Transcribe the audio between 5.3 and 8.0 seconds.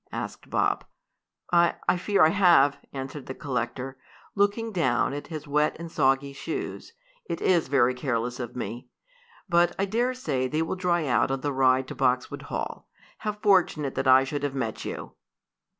wet and soggy shoes. "It is very